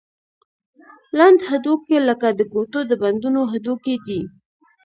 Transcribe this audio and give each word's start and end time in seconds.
لنډ 1.17 1.39
هډوکي 1.49 1.97
لکه 2.09 2.27
د 2.39 2.41
ګوتو 2.53 2.79
د 2.89 2.91
بندونو 3.01 3.41
هډوکي 3.51 3.95
دي. 4.07 4.21